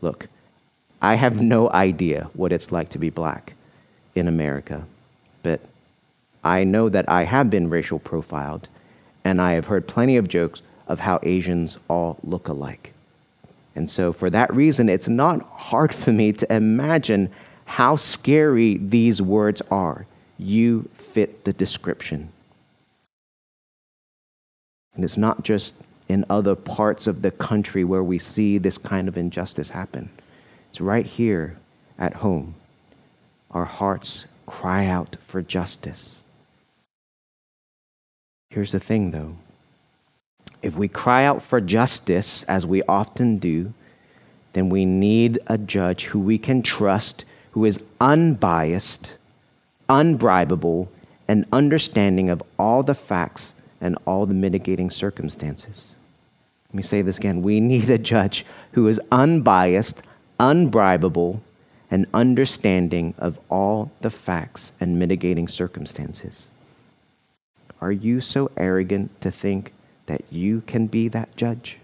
Look, 0.00 0.28
I 1.00 1.14
have 1.14 1.40
no 1.40 1.70
idea 1.70 2.30
what 2.34 2.52
it's 2.52 2.72
like 2.72 2.88
to 2.90 2.98
be 2.98 3.10
black 3.10 3.54
in 4.14 4.28
America, 4.28 4.84
but 5.42 5.60
I 6.42 6.64
know 6.64 6.88
that 6.88 7.08
I 7.08 7.24
have 7.24 7.50
been 7.50 7.70
racial 7.70 7.98
profiled, 7.98 8.68
and 9.24 9.40
I 9.40 9.52
have 9.52 9.66
heard 9.66 9.86
plenty 9.86 10.16
of 10.16 10.28
jokes 10.28 10.62
of 10.86 11.00
how 11.00 11.20
Asians 11.22 11.78
all 11.88 12.18
look 12.22 12.48
alike. 12.48 12.92
And 13.74 13.88
so, 13.90 14.12
for 14.12 14.30
that 14.30 14.52
reason, 14.52 14.88
it's 14.88 15.08
not 15.08 15.42
hard 15.42 15.94
for 15.94 16.12
me 16.12 16.32
to 16.32 16.52
imagine 16.52 17.30
how 17.64 17.96
scary 17.96 18.76
these 18.78 19.20
words 19.20 19.62
are. 19.70 20.06
You 20.38 20.88
fit 20.94 21.44
the 21.44 21.52
description. 21.52 22.32
And 24.94 25.04
it's 25.04 25.16
not 25.16 25.44
just 25.44 25.74
in 26.08 26.24
other 26.30 26.54
parts 26.54 27.06
of 27.06 27.22
the 27.22 27.30
country 27.30 27.84
where 27.84 28.02
we 28.02 28.18
see 28.18 28.58
this 28.58 28.78
kind 28.78 29.08
of 29.08 29.18
injustice 29.18 29.70
happen, 29.70 30.10
it's 30.70 30.80
right 30.80 31.06
here 31.06 31.56
at 31.98 32.14
home. 32.14 32.54
Our 33.50 33.66
hearts 33.66 34.26
cry 34.46 34.86
out 34.86 35.16
for 35.20 35.42
justice. 35.42 36.22
Here's 38.50 38.72
the 38.72 38.80
thing, 38.80 39.10
though. 39.10 39.36
If 40.62 40.76
we 40.76 40.88
cry 40.88 41.24
out 41.24 41.42
for 41.42 41.60
justice, 41.60 42.42
as 42.44 42.66
we 42.66 42.82
often 42.84 43.38
do, 43.38 43.74
then 44.54 44.70
we 44.70 44.84
need 44.84 45.38
a 45.46 45.58
judge 45.58 46.06
who 46.06 46.18
we 46.18 46.38
can 46.38 46.62
trust, 46.62 47.24
who 47.52 47.64
is 47.64 47.82
unbiased, 48.00 49.14
unbribable, 49.88 50.88
and 51.28 51.44
understanding 51.52 52.30
of 52.30 52.42
all 52.58 52.82
the 52.82 52.94
facts 52.94 53.54
and 53.80 53.96
all 54.06 54.26
the 54.26 54.34
mitigating 54.34 54.90
circumstances. 54.90 55.94
Let 56.70 56.76
me 56.76 56.82
say 56.82 57.00
this 57.00 57.18
again. 57.18 57.40
We 57.40 57.60
need 57.60 57.88
a 57.88 57.96
judge 57.96 58.44
who 58.72 58.88
is 58.88 59.00
unbiased, 59.10 60.02
unbribable, 60.38 61.40
and 61.90 62.06
understanding 62.12 63.14
of 63.16 63.40
all 63.48 63.90
the 64.02 64.10
facts 64.10 64.72
and 64.78 64.98
mitigating 64.98 65.48
circumstances. 65.48 66.48
Are 67.80 67.92
you 67.92 68.20
so 68.20 68.50
arrogant 68.56 69.18
to 69.22 69.30
think 69.30 69.72
that 70.06 70.22
you 70.30 70.60
can 70.62 70.86
be 70.88 71.08
that 71.08 71.34
judge? 71.36 71.78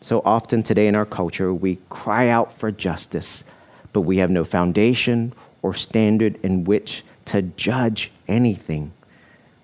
So 0.00 0.20
often 0.24 0.64
today 0.64 0.88
in 0.88 0.96
our 0.96 1.06
culture, 1.06 1.54
we 1.54 1.78
cry 1.90 2.28
out 2.28 2.52
for 2.52 2.72
justice, 2.72 3.44
but 3.92 4.00
we 4.00 4.18
have 4.18 4.30
no 4.30 4.42
foundation 4.42 5.32
or 5.62 5.74
standard 5.74 6.38
in 6.42 6.64
which 6.64 7.04
to 7.26 7.42
judge 7.42 8.10
anything. 8.26 8.92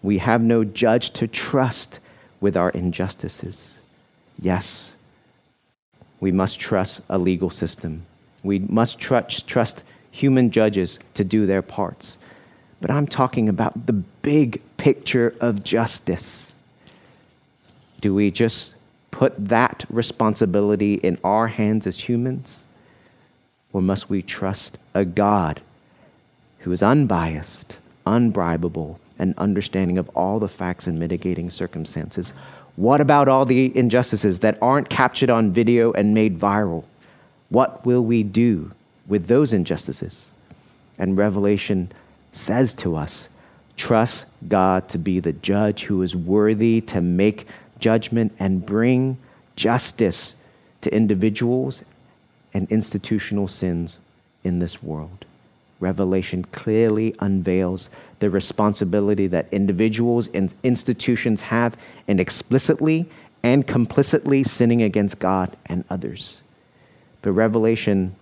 We 0.02 0.18
have 0.18 0.42
no 0.42 0.62
judge 0.64 1.10
to 1.10 1.26
trust 1.26 1.98
with 2.44 2.58
our 2.58 2.68
injustices. 2.68 3.78
Yes, 4.38 4.92
we 6.20 6.30
must 6.30 6.60
trust 6.60 7.00
a 7.08 7.16
legal 7.16 7.48
system. 7.48 8.02
We 8.42 8.58
must 8.58 8.98
trust, 8.98 9.48
trust 9.48 9.82
human 10.10 10.50
judges 10.50 10.98
to 11.14 11.24
do 11.24 11.46
their 11.46 11.62
parts. 11.62 12.18
But 12.82 12.90
I'm 12.90 13.06
talking 13.06 13.48
about 13.48 13.86
the 13.86 13.94
big 13.94 14.60
picture 14.76 15.34
of 15.40 15.64
justice. 15.64 16.52
Do 18.02 18.14
we 18.14 18.30
just 18.30 18.74
put 19.10 19.32
that 19.48 19.86
responsibility 19.88 20.96
in 20.96 21.16
our 21.24 21.48
hands 21.48 21.86
as 21.86 22.10
humans? 22.10 22.66
Or 23.72 23.80
must 23.80 24.10
we 24.10 24.20
trust 24.20 24.76
a 24.92 25.06
God 25.06 25.62
who 26.58 26.72
is 26.72 26.82
unbiased, 26.82 27.78
unbribable, 28.06 28.98
and 29.18 29.34
understanding 29.38 29.98
of 29.98 30.08
all 30.10 30.38
the 30.38 30.48
facts 30.48 30.86
and 30.86 30.98
mitigating 30.98 31.50
circumstances? 31.50 32.32
What 32.76 33.00
about 33.00 33.28
all 33.28 33.44
the 33.44 33.76
injustices 33.76 34.40
that 34.40 34.58
aren't 34.60 34.88
captured 34.88 35.30
on 35.30 35.52
video 35.52 35.92
and 35.92 36.14
made 36.14 36.38
viral? 36.38 36.84
What 37.48 37.86
will 37.86 38.04
we 38.04 38.22
do 38.22 38.72
with 39.06 39.26
those 39.26 39.52
injustices? 39.52 40.30
And 40.98 41.16
Revelation 41.16 41.92
says 42.30 42.74
to 42.74 42.96
us 42.96 43.28
trust 43.76 44.26
God 44.46 44.88
to 44.88 44.98
be 44.98 45.20
the 45.20 45.32
judge 45.32 45.84
who 45.84 46.02
is 46.02 46.14
worthy 46.14 46.80
to 46.82 47.00
make 47.00 47.46
judgment 47.78 48.32
and 48.38 48.64
bring 48.64 49.18
justice 49.56 50.36
to 50.80 50.94
individuals 50.94 51.84
and 52.52 52.70
institutional 52.70 53.48
sins 53.48 53.98
in 54.44 54.58
this 54.58 54.82
world. 54.82 55.24
Revelation 55.84 56.44
clearly 56.44 57.14
unveils 57.20 57.90
the 58.18 58.30
responsibility 58.30 59.26
that 59.26 59.52
individuals 59.52 60.28
and 60.28 60.54
institutions 60.62 61.42
have 61.42 61.76
in 62.08 62.18
explicitly 62.18 63.06
and 63.42 63.66
complicitly 63.66 64.42
sinning 64.42 64.82
against 64.82 65.18
God 65.18 65.54
and 65.66 65.84
others. 65.90 66.42
But 67.20 67.32
Revelation 67.32 68.16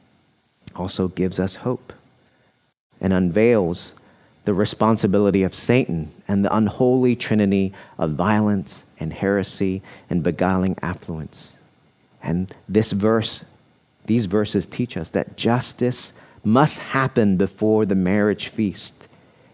also 0.74 1.06
gives 1.06 1.38
us 1.38 1.56
hope 1.56 1.92
and 3.00 3.12
unveils 3.12 3.94
the 4.44 4.54
responsibility 4.54 5.44
of 5.44 5.54
Satan 5.54 6.10
and 6.26 6.44
the 6.44 6.54
unholy 6.54 7.14
trinity 7.14 7.72
of 7.96 8.10
violence 8.14 8.84
and 8.98 9.12
heresy 9.12 9.82
and 10.10 10.24
beguiling 10.24 10.76
affluence. 10.82 11.58
And 12.24 12.52
this 12.68 12.90
verse, 12.90 13.44
these 14.06 14.26
verses 14.26 14.66
teach 14.66 14.96
us 14.96 15.10
that 15.10 15.36
justice 15.36 16.12
must 16.44 16.78
happen 16.80 17.36
before 17.36 17.86
the 17.86 17.94
marriage 17.94 18.48
feast. 18.48 19.08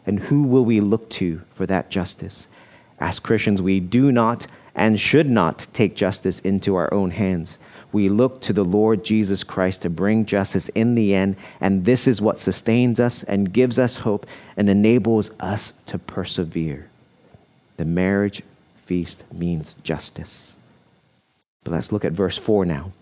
And 0.07 0.21
who 0.21 0.45
will 0.45 0.65
we 0.65 0.81
look 0.81 1.11
to 1.11 1.43
for 1.51 1.67
that 1.67 1.91
justice? 1.91 2.49
As 2.99 3.21
Christians, 3.21 3.61
we 3.61 3.81
do 3.81 4.11
not 4.11 4.47
and 4.75 4.99
should 4.99 5.29
not 5.29 5.67
take 5.73 5.97
justice 5.97 6.39
into 6.41 6.75
our 6.77 6.93
own 6.93 7.11
hands 7.11 7.59
we 7.93 8.09
look 8.09 8.41
to 8.43 8.53
the 8.53 8.65
Lord 8.65 9.05
Jesus 9.05 9.45
Christ 9.45 9.83
to 9.83 9.91
bring 9.91 10.27
justice 10.27 10.69
in 10.71 10.95
the 10.95 11.15
end, 11.15 11.37
and 11.61 11.85
this 11.85 12.07
is 12.07 12.21
what 12.21 12.39
sustains 12.39 13.01
us 13.01 13.23
and 13.23 13.53
gives 13.53 13.79
us 13.79 13.97
hope 13.97 14.27
and 14.57 14.69
enables 14.69 15.31
us 15.41 15.73
to 15.87 15.99
persevere. 15.99 16.91
The 17.79 17.85
marriage 17.85 18.43
feast 18.85 19.25
means 19.33 19.75
justice. 19.83 20.57
But 21.65 21.73
let's 21.73 21.93
look 21.93 22.05
at 22.05 22.13
verse 22.13 22.37
4 22.37 22.67
now. 22.67 22.93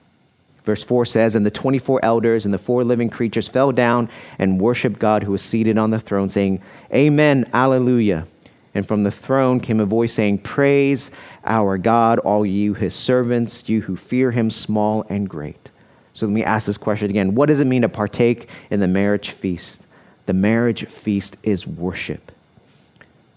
Verse 0.66 0.82
4 0.82 1.06
says, 1.06 1.36
And 1.36 1.46
the 1.46 1.50
24 1.50 2.04
elders 2.04 2.44
and 2.44 2.52
the 2.52 2.58
four 2.58 2.84
living 2.84 3.08
creatures 3.08 3.48
fell 3.48 3.70
down 3.70 4.10
and 4.36 4.60
worshiped 4.60 4.98
God 4.98 5.22
who 5.22 5.30
was 5.30 5.40
seated 5.40 5.78
on 5.78 5.90
the 5.90 6.00
throne, 6.00 6.28
saying, 6.28 6.60
Amen, 6.92 7.48
Alleluia. 7.54 8.26
And 8.74 8.86
from 8.86 9.04
the 9.04 9.10
throne 9.12 9.60
came 9.60 9.80
a 9.80 9.86
voice 9.86 10.12
saying, 10.12 10.38
Praise 10.38 11.12
our 11.44 11.78
God, 11.78 12.18
all 12.18 12.44
you 12.44 12.74
his 12.74 12.94
servants, 12.94 13.68
you 13.68 13.82
who 13.82 13.96
fear 13.96 14.32
him, 14.32 14.50
small 14.50 15.06
and 15.08 15.30
great. 15.30 15.70
So 16.12 16.26
let 16.26 16.32
me 16.32 16.42
ask 16.42 16.66
this 16.66 16.76
question 16.76 17.10
again. 17.10 17.34
What 17.36 17.46
does 17.46 17.60
it 17.60 17.66
mean 17.66 17.82
to 17.82 17.88
partake 17.88 18.48
in 18.68 18.80
the 18.80 18.88
marriage 18.88 19.30
feast? 19.30 19.86
The 20.26 20.34
marriage 20.34 20.84
feast 20.86 21.36
is 21.44 21.66
worship. 21.66 22.32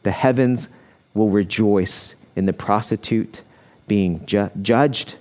The 0.02 0.12
heavens 0.12 0.70
will 1.14 1.30
rejoice 1.30 2.16
in 2.36 2.48
the 2.48 2.54
prostitute 2.54 3.44
being 3.88 4.26
ju- 4.26 4.50
judged 4.62 5.16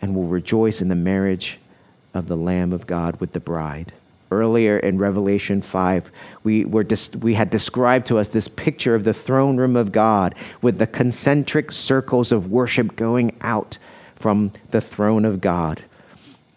and 0.00 0.14
will 0.14 0.24
rejoice 0.24 0.80
in 0.80 0.88
the 0.88 0.94
marriage 0.94 1.58
of 2.14 2.26
the 2.26 2.36
Lamb 2.36 2.72
of 2.72 2.86
God 2.86 3.20
with 3.20 3.32
the 3.32 3.40
bride 3.40 3.92
earlier 4.30 4.78
in 4.78 4.98
Revelation 4.98 5.60
5, 5.62 6.10
we, 6.42 6.64
were 6.64 6.84
dis- 6.84 7.14
we 7.16 7.34
had 7.34 7.50
described 7.50 8.06
to 8.06 8.18
us 8.18 8.28
this 8.28 8.48
picture 8.48 8.94
of 8.94 9.04
the 9.04 9.14
throne 9.14 9.56
room 9.56 9.76
of 9.76 9.92
God 9.92 10.34
with 10.62 10.78
the 10.78 10.86
concentric 10.86 11.72
circles 11.72 12.32
of 12.32 12.50
worship 12.50 12.96
going 12.96 13.36
out 13.40 13.78
from 14.14 14.52
the 14.70 14.80
throne 14.80 15.24
of 15.24 15.40
God. 15.40 15.82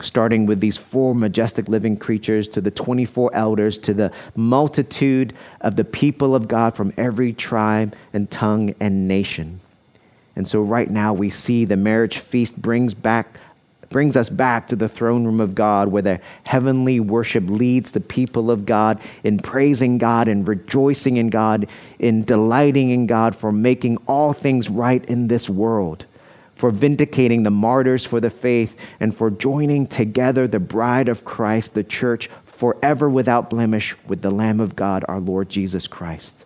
Starting 0.02 0.46
with 0.46 0.60
these 0.60 0.76
four 0.76 1.16
majestic 1.16 1.70
living 1.70 1.96
creatures, 1.96 2.48
to 2.50 2.60
the 2.60 2.72
24 2.72 3.34
elders, 3.34 3.78
to 3.78 3.94
the 3.94 4.12
multitude 4.36 5.34
of 5.62 5.76
the 5.76 5.86
people 5.86 6.36
of 6.36 6.48
God 6.48 6.76
from 6.76 6.94
every 6.98 7.32
tribe 7.32 7.96
and 8.12 8.30
tongue 8.30 8.76
and 8.82 9.08
nation. 9.08 9.62
And 10.36 10.48
so, 10.48 10.62
right 10.62 10.90
now, 10.90 11.14
we 11.14 11.30
see 11.30 11.66
the 11.66 11.78
marriage 11.78 12.18
feast 12.18 12.62
brings 12.62 12.94
back 12.94 13.40
brings 13.94 14.18
us 14.18 14.28
back 14.28 14.68
to 14.68 14.76
the 14.76 14.90
throne 14.90 15.24
room 15.24 15.40
of 15.40 15.56
God 15.56 15.90
where 15.90 16.02
the 16.02 16.20
heavenly 16.46 17.00
worship 17.00 17.44
leads 17.48 17.92
the 17.92 18.02
people 18.02 18.52
of 18.52 18.66
God 18.66 19.00
in 19.24 19.38
praising 19.38 20.00
God 20.00 20.28
and 20.28 20.46
rejoicing 20.46 21.16
in 21.16 21.30
God, 21.30 21.68
in 22.00 22.24
delighting 22.24 22.90
in 22.90 23.06
God 23.08 23.36
for 23.36 23.52
making 23.52 23.98
all 24.08 24.34
things 24.34 24.68
right 24.68 25.06
in 25.06 25.28
this 25.28 25.48
world, 25.48 26.06
for 26.56 26.72
vindicating 26.72 27.44
the 27.44 27.52
martyrs 27.52 28.04
for 28.04 28.20
the 28.20 28.32
faith, 28.32 28.76
and 29.00 29.16
for 29.16 29.30
joining 29.30 29.86
together 29.86 30.48
the 30.48 30.60
bride 30.60 31.08
of 31.08 31.24
Christ, 31.24 31.76
the 31.76 31.84
church, 31.84 32.30
forever 32.46 33.08
without 33.08 33.50
blemish 33.50 33.96
with 34.08 34.24
the 34.24 34.32
Lamb 34.32 34.60
of 34.60 34.76
God, 34.76 35.06
our 35.08 35.20
Lord 35.20 35.50
Jesus 35.50 35.88
Christ. 35.88 36.46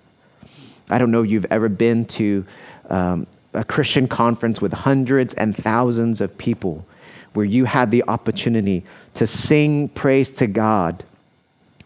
I 0.89 0.97
don't 0.97 1.11
know 1.11 1.23
if 1.23 1.29
you've 1.29 1.45
ever 1.49 1.69
been 1.69 2.05
to 2.05 2.45
um, 2.89 3.27
a 3.57 3.63
Christian 3.63 4.07
conference 4.07 4.61
with 4.61 4.71
hundreds 4.71 5.33
and 5.33 5.55
thousands 5.55 6.21
of 6.21 6.37
people 6.37 6.85
where 7.33 7.45
you 7.45 7.65
had 7.65 7.91
the 7.91 8.03
opportunity 8.07 8.83
to 9.13 9.27
sing 9.27 9.89
praise 9.89 10.31
to 10.31 10.47
God 10.47 11.03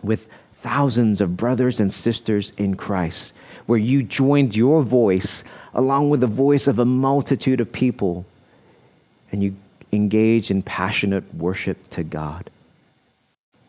with 0.04 0.28
thousands 0.54 1.22
of 1.22 1.38
brothers 1.38 1.80
and 1.80 1.92
sisters 1.92 2.52
in 2.52 2.76
Christ, 2.76 3.34
where 3.66 3.80
you 3.80 4.04
joined 4.04 4.56
your 4.56 4.84
voice 4.84 5.44
along 5.74 6.10
with 6.10 6.20
the 6.20 6.28
voice 6.28 6.68
of 6.68 6.78
a 6.78 6.86
multitude 6.86 7.60
of 7.60 7.72
people 7.72 8.26
and 9.32 9.42
you 9.42 9.56
engaged 9.92 10.52
in 10.52 10.62
passionate 10.62 11.34
worship 11.34 11.90
to 11.90 12.04
God. 12.04 12.50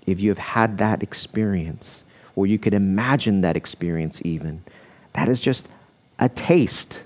If 0.06 0.21
you 0.21 0.30
have 0.30 0.38
had 0.38 0.78
that 0.78 1.02
experience, 1.02 2.04
or 2.35 2.47
you 2.47 2.59
could 2.59 2.75
imagine 2.75 3.40
that 3.42 3.56
experience 3.56 4.21
even, 4.25 4.64
that 5.12 5.28
is 5.28 5.40
just 5.40 5.68
a 6.18 6.28
taste, 6.28 7.02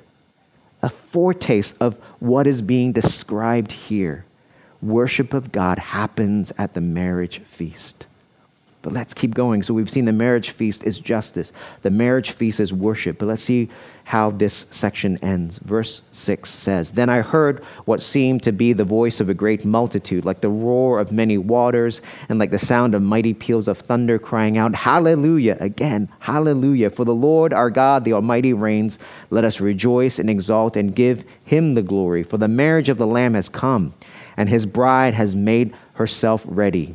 a 0.86 0.88
foretaste 0.88 1.76
of 1.80 1.98
what 2.20 2.46
is 2.46 2.62
being 2.62 2.92
described 2.92 3.72
here. 3.72 4.24
Worship 4.80 5.34
of 5.34 5.50
God 5.50 5.80
happens 5.80 6.52
at 6.56 6.74
the 6.74 6.80
marriage 6.80 7.40
feast. 7.40 8.06
But 8.86 8.92
let's 8.92 9.14
keep 9.14 9.34
going. 9.34 9.64
So 9.64 9.74
we've 9.74 9.90
seen 9.90 10.04
the 10.04 10.12
marriage 10.12 10.50
feast 10.50 10.84
is 10.84 11.00
justice, 11.00 11.52
the 11.82 11.90
marriage 11.90 12.30
feast 12.30 12.60
is 12.60 12.72
worship. 12.72 13.18
But 13.18 13.26
let's 13.26 13.42
see 13.42 13.68
how 14.04 14.30
this 14.30 14.66
section 14.70 15.18
ends. 15.22 15.58
Verse 15.58 16.02
6 16.12 16.48
says 16.48 16.92
Then 16.92 17.08
I 17.08 17.22
heard 17.22 17.64
what 17.84 18.00
seemed 18.00 18.44
to 18.44 18.52
be 18.52 18.72
the 18.72 18.84
voice 18.84 19.18
of 19.18 19.28
a 19.28 19.34
great 19.34 19.64
multitude, 19.64 20.24
like 20.24 20.40
the 20.40 20.50
roar 20.50 21.00
of 21.00 21.10
many 21.10 21.36
waters, 21.36 22.00
and 22.28 22.38
like 22.38 22.52
the 22.52 22.58
sound 22.58 22.94
of 22.94 23.02
mighty 23.02 23.34
peals 23.34 23.66
of 23.66 23.78
thunder, 23.78 24.20
crying 24.20 24.56
out, 24.56 24.76
Hallelujah! 24.76 25.56
Again, 25.58 26.08
Hallelujah! 26.20 26.90
For 26.90 27.04
the 27.04 27.12
Lord 27.12 27.52
our 27.52 27.70
God, 27.70 28.04
the 28.04 28.12
Almighty, 28.12 28.52
reigns. 28.52 29.00
Let 29.30 29.44
us 29.44 29.60
rejoice 29.60 30.20
and 30.20 30.30
exalt 30.30 30.76
and 30.76 30.94
give 30.94 31.24
him 31.44 31.74
the 31.74 31.82
glory. 31.82 32.22
For 32.22 32.38
the 32.38 32.46
marriage 32.46 32.88
of 32.88 32.98
the 32.98 33.06
Lamb 33.08 33.34
has 33.34 33.48
come, 33.48 33.94
and 34.36 34.48
his 34.48 34.64
bride 34.64 35.14
has 35.14 35.34
made 35.34 35.74
herself 35.94 36.44
ready 36.46 36.94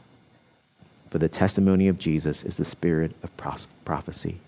For 1.11 1.19
the 1.19 1.29
testimony 1.29 1.89
of 1.89 1.99
Jesus 1.99 2.41
is 2.43 2.55
the 2.55 2.65
spirit 2.65 3.11
of 3.21 3.35
prophecy. 3.85 4.39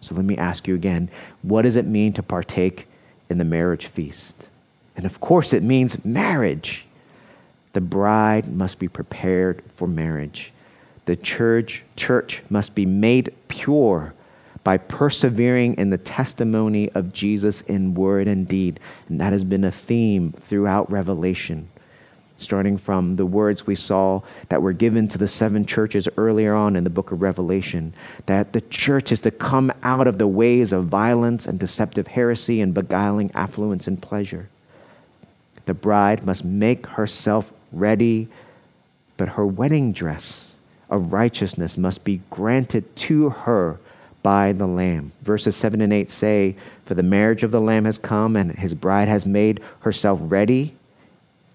So 0.00 0.14
let 0.14 0.24
me 0.24 0.38
ask 0.38 0.68
you 0.68 0.74
again 0.74 1.10
what 1.42 1.62
does 1.62 1.76
it 1.76 1.86
mean 1.86 2.12
to 2.14 2.22
partake 2.22 2.86
in 3.28 3.38
the 3.38 3.44
marriage 3.44 3.86
feast? 3.86 4.48
And 4.96 5.04
of 5.04 5.20
course, 5.20 5.52
it 5.52 5.62
means 5.62 6.04
marriage. 6.04 6.86
The 7.72 7.80
bride 7.80 8.46
must 8.54 8.78
be 8.78 8.86
prepared 8.86 9.62
for 9.74 9.88
marriage. 9.88 10.52
The 11.06 11.16
church, 11.16 11.84
church 11.96 12.42
must 12.48 12.76
be 12.76 12.86
made 12.86 13.34
pure 13.48 14.14
by 14.62 14.78
persevering 14.78 15.74
in 15.74 15.90
the 15.90 15.98
testimony 15.98 16.90
of 16.92 17.12
Jesus 17.12 17.60
in 17.62 17.94
word 17.94 18.28
and 18.28 18.46
deed. 18.46 18.78
And 19.08 19.20
that 19.20 19.32
has 19.32 19.42
been 19.42 19.64
a 19.64 19.72
theme 19.72 20.32
throughout 20.32 20.90
Revelation 20.90 21.68
starting 22.36 22.76
from 22.76 23.16
the 23.16 23.26
words 23.26 23.66
we 23.66 23.74
saw 23.74 24.20
that 24.48 24.62
were 24.62 24.72
given 24.72 25.08
to 25.08 25.18
the 25.18 25.28
seven 25.28 25.64
churches 25.64 26.08
earlier 26.16 26.54
on 26.54 26.76
in 26.76 26.84
the 26.84 26.90
book 26.90 27.12
of 27.12 27.22
Revelation, 27.22 27.94
that 28.26 28.52
the 28.52 28.60
church 28.62 29.12
is 29.12 29.20
to 29.20 29.30
come 29.30 29.72
out 29.82 30.06
of 30.06 30.18
the 30.18 30.26
ways 30.26 30.72
of 30.72 30.86
violence 30.86 31.46
and 31.46 31.58
deceptive 31.58 32.08
heresy 32.08 32.60
and 32.60 32.74
beguiling 32.74 33.30
affluence 33.34 33.86
and 33.86 34.02
pleasure. 34.02 34.48
The 35.66 35.74
bride 35.74 36.26
must 36.26 36.44
make 36.44 36.86
herself 36.86 37.52
ready, 37.72 38.28
but 39.16 39.30
her 39.30 39.46
wedding 39.46 39.92
dress 39.92 40.56
of 40.90 41.12
righteousness 41.12 41.78
must 41.78 42.04
be 42.04 42.20
granted 42.30 42.94
to 42.96 43.30
her 43.30 43.78
by 44.22 44.52
the 44.52 44.66
Lamb. 44.66 45.12
Verses 45.22 45.54
7 45.56 45.80
and 45.80 45.92
8 45.92 46.10
say, 46.10 46.56
For 46.84 46.94
the 46.94 47.02
marriage 47.02 47.42
of 47.42 47.50
the 47.50 47.60
Lamb 47.60 47.84
has 47.84 47.98
come, 47.98 48.36
and 48.36 48.52
his 48.52 48.74
bride 48.74 49.08
has 49.08 49.26
made 49.26 49.60
herself 49.80 50.18
ready. 50.22 50.74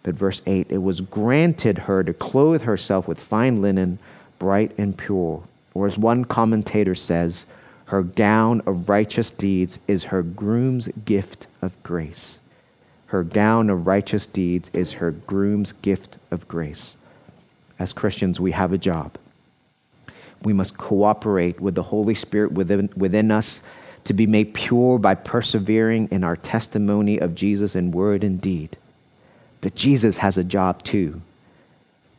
But 0.04 0.16
verse 0.16 0.42
8 0.46 0.68
it 0.70 0.80
was 0.80 1.02
granted 1.02 1.80
her 1.80 2.04
to 2.04 2.14
clothe 2.14 2.64
herself 2.64 3.08
with 3.08 3.20
fine 3.20 3.62
linen, 3.62 4.00
bright 4.38 4.78
and 4.78 4.98
pure. 4.98 5.44
Or 5.74 5.86
as 5.86 5.98
one 5.98 6.26
commentator 6.26 6.96
says, 6.96 7.46
her 7.86 8.04
gown 8.04 8.62
of 8.68 8.88
righteous 8.88 9.32
deeds 9.32 9.80
is 9.88 10.06
her 10.06 10.22
groom's 10.22 10.90
gift 11.06 11.48
of 11.62 11.82
grace. 11.84 12.40
Her 13.08 13.24
gown 13.24 13.70
of 13.72 13.88
righteous 13.88 14.28
deeds 14.28 14.70
is 14.74 14.94
her 14.94 15.10
groom's 15.10 15.72
gift 15.72 16.18
of 16.30 16.48
grace. 16.48 16.96
As 17.80 17.94
Christians, 17.94 18.40
we 18.40 18.52
have 18.52 18.72
a 18.72 18.78
job. 18.78 19.18
We 20.44 20.54
must 20.54 20.78
cooperate 20.78 21.60
with 21.60 21.74
the 21.74 21.84
Holy 21.84 22.14
Spirit 22.14 22.52
within, 22.52 22.90
within 22.96 23.32
us 23.32 23.64
to 24.04 24.14
be 24.14 24.28
made 24.28 24.54
pure 24.54 25.00
by 25.00 25.16
persevering 25.16 26.08
in 26.12 26.24
our 26.24 26.36
testimony 26.36 27.18
of 27.18 27.36
Jesus 27.36 27.76
in 27.76 27.92
word 27.92 28.24
and 28.24 28.40
deed. 28.40 28.78
But 29.62 29.76
Jesus 29.76 30.18
has 30.18 30.38
a 30.38 30.44
job 30.44 30.84
too. 30.84 31.22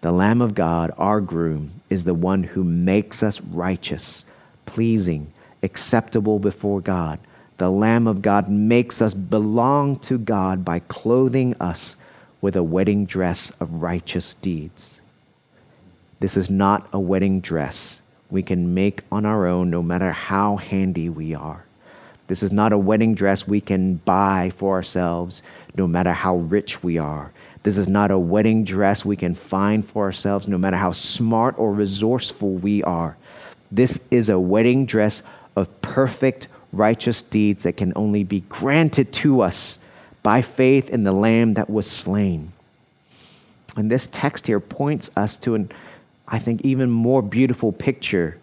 The 0.02 0.12
Lamb 0.12 0.40
of 0.40 0.54
God, 0.54 0.92
our 0.96 1.20
groom, 1.20 1.82
is 1.90 2.04
the 2.04 2.14
one 2.14 2.42
who 2.42 2.64
makes 2.64 3.22
us 3.22 3.40
righteous, 3.40 4.24
pleasing, 4.64 5.32
acceptable 5.62 6.38
before 6.38 6.80
God. 6.80 7.20
The 7.58 7.70
Lamb 7.70 8.06
of 8.06 8.22
God 8.22 8.48
makes 8.48 9.02
us 9.02 9.12
belong 9.12 9.98
to 10.00 10.16
God 10.16 10.64
by 10.64 10.78
clothing 10.80 11.54
us 11.60 11.96
with 12.40 12.56
a 12.56 12.62
wedding 12.62 13.04
dress 13.04 13.50
of 13.60 13.82
righteous 13.82 14.34
deeds. 14.34 15.00
This 16.20 16.36
is 16.36 16.48
not 16.48 16.88
a 16.92 17.00
wedding 17.00 17.40
dress 17.40 18.00
we 18.30 18.42
can 18.42 18.72
make 18.72 19.02
on 19.10 19.26
our 19.26 19.46
own, 19.46 19.70
no 19.70 19.82
matter 19.82 20.12
how 20.12 20.56
handy 20.56 21.08
we 21.08 21.34
are. 21.34 21.64
This 22.30 22.44
is 22.44 22.52
not 22.52 22.72
a 22.72 22.78
wedding 22.78 23.16
dress 23.16 23.48
we 23.48 23.60
can 23.60 23.96
buy 23.96 24.52
for 24.54 24.76
ourselves, 24.76 25.42
no 25.76 25.88
matter 25.88 26.12
how 26.12 26.36
rich 26.36 26.80
we 26.80 26.96
are. 26.96 27.32
This 27.64 27.76
is 27.76 27.88
not 27.88 28.12
a 28.12 28.20
wedding 28.20 28.62
dress 28.62 29.04
we 29.04 29.16
can 29.16 29.34
find 29.34 29.84
for 29.84 30.04
ourselves, 30.04 30.46
no 30.46 30.56
matter 30.56 30.76
how 30.76 30.92
smart 30.92 31.58
or 31.58 31.72
resourceful 31.72 32.52
we 32.54 32.84
are. 32.84 33.16
This 33.72 34.06
is 34.12 34.28
a 34.28 34.38
wedding 34.38 34.86
dress 34.86 35.24
of 35.56 35.82
perfect 35.82 36.46
righteous 36.72 37.20
deeds 37.20 37.64
that 37.64 37.76
can 37.76 37.92
only 37.96 38.22
be 38.22 38.42
granted 38.42 39.12
to 39.14 39.40
us 39.40 39.80
by 40.22 40.40
faith 40.40 40.88
in 40.88 41.02
the 41.02 41.10
Lamb 41.10 41.54
that 41.54 41.68
was 41.68 41.90
slain. 41.90 42.52
And 43.74 43.90
this 43.90 44.06
text 44.06 44.46
here 44.46 44.60
points 44.60 45.10
us 45.16 45.36
to 45.38 45.56
an, 45.56 45.72
I 46.28 46.38
think, 46.38 46.60
even 46.60 46.90
more 46.90 47.22
beautiful 47.22 47.72
picture 47.72 48.38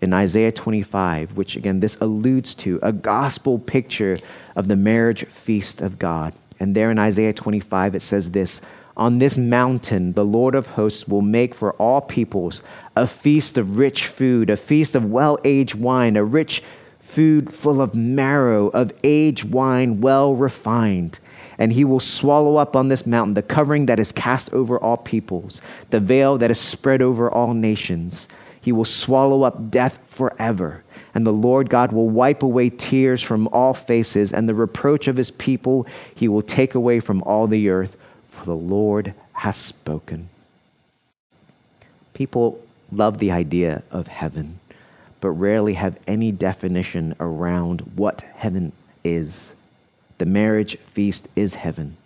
in 0.00 0.12
Isaiah 0.12 0.52
25, 0.52 1.36
which 1.36 1.56
again, 1.56 1.80
this 1.80 1.96
alludes 2.00 2.54
to 2.56 2.78
a 2.82 2.92
gospel 2.92 3.58
picture 3.58 4.16
of 4.54 4.68
the 4.68 4.76
marriage 4.76 5.24
feast 5.24 5.80
of 5.80 5.98
God. 5.98 6.34
And 6.60 6.74
there 6.74 6.90
in 6.90 6.98
Isaiah 6.98 7.32
25, 7.32 7.94
it 7.94 8.00
says 8.00 8.30
this 8.30 8.60
On 8.96 9.18
this 9.18 9.36
mountain, 9.36 10.12
the 10.12 10.24
Lord 10.24 10.54
of 10.54 10.68
hosts 10.68 11.06
will 11.08 11.22
make 11.22 11.54
for 11.54 11.72
all 11.74 12.00
peoples 12.00 12.62
a 12.96 13.06
feast 13.06 13.58
of 13.58 13.78
rich 13.78 14.06
food, 14.06 14.50
a 14.50 14.56
feast 14.56 14.94
of 14.94 15.04
well 15.04 15.38
aged 15.44 15.74
wine, 15.74 16.16
a 16.16 16.24
rich 16.24 16.62
food 17.00 17.52
full 17.52 17.80
of 17.80 17.94
marrow, 17.94 18.68
of 18.68 18.92
aged 19.02 19.52
wine 19.52 20.00
well 20.00 20.34
refined. 20.34 21.18
And 21.60 21.72
he 21.72 21.84
will 21.84 22.00
swallow 22.00 22.56
up 22.56 22.76
on 22.76 22.88
this 22.88 23.06
mountain 23.06 23.34
the 23.34 23.42
covering 23.42 23.86
that 23.86 23.98
is 23.98 24.12
cast 24.12 24.52
over 24.52 24.78
all 24.78 24.96
peoples, 24.96 25.60
the 25.90 25.98
veil 25.98 26.38
that 26.38 26.52
is 26.52 26.60
spread 26.60 27.02
over 27.02 27.28
all 27.28 27.54
nations. 27.54 28.28
He 28.60 28.72
will 28.72 28.84
swallow 28.84 29.42
up 29.42 29.70
death 29.70 30.00
forever. 30.06 30.82
And 31.14 31.26
the 31.26 31.32
Lord 31.32 31.70
God 31.70 31.92
will 31.92 32.08
wipe 32.08 32.42
away 32.42 32.70
tears 32.70 33.22
from 33.22 33.48
all 33.48 33.74
faces, 33.74 34.32
and 34.32 34.48
the 34.48 34.54
reproach 34.54 35.08
of 35.08 35.16
his 35.16 35.30
people 35.30 35.86
he 36.14 36.28
will 36.28 36.42
take 36.42 36.74
away 36.74 37.00
from 37.00 37.22
all 37.22 37.46
the 37.46 37.68
earth, 37.68 37.96
for 38.28 38.44
the 38.44 38.56
Lord 38.56 39.14
has 39.32 39.56
spoken. 39.56 40.28
People 42.14 42.60
love 42.90 43.18
the 43.18 43.30
idea 43.30 43.82
of 43.90 44.08
heaven, 44.08 44.58
but 45.20 45.30
rarely 45.30 45.74
have 45.74 45.98
any 46.06 46.32
definition 46.32 47.14
around 47.20 47.80
what 47.94 48.22
heaven 48.36 48.72
is. 49.04 49.54
The 50.18 50.26
marriage 50.26 50.76
feast 50.78 51.28
is 51.36 51.54
heaven. 51.54 51.96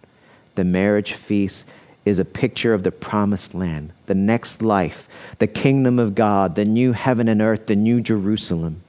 The 0.54 0.64
marriage 0.64 1.14
feast 1.14 1.66
is 2.04 2.18
a 2.18 2.24
picture 2.24 2.74
of 2.74 2.82
the 2.82 2.90
promised 2.90 3.54
land, 3.54 3.92
the 4.06 4.14
next 4.14 4.62
life, 4.62 5.08
the 5.38 5.46
kingdom 5.46 5.98
of 5.98 6.14
God, 6.14 6.54
the 6.54 6.64
new 6.64 6.92
heaven 6.92 7.28
and 7.28 7.40
earth, 7.40 7.66
the 7.66 7.76
new 7.76 8.00
Jerusalem. 8.00 8.82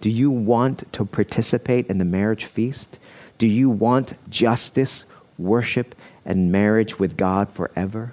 Do 0.00 0.10
you 0.10 0.30
want 0.30 0.92
to 0.92 1.04
participate 1.04 1.86
in 1.86 1.98
the 1.98 2.04
marriage 2.04 2.44
feast? 2.44 2.98
Do 3.38 3.46
you 3.46 3.70
want 3.70 4.14
justice, 4.28 5.04
worship, 5.38 5.94
and 6.24 6.52
marriage 6.52 6.98
with 6.98 7.16
God 7.16 7.48
forever? 7.48 8.12